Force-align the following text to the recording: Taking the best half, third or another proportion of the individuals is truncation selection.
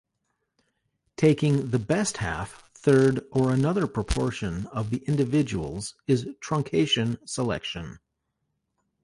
Taking 1.15 1.69
the 1.69 1.77
best 1.77 2.17
half, 2.17 2.71
third 2.73 3.23
or 3.31 3.51
another 3.51 3.85
proportion 3.85 4.65
of 4.73 4.89
the 4.89 5.03
individuals 5.05 5.93
is 6.07 6.25
truncation 6.43 7.19
selection. 7.29 7.99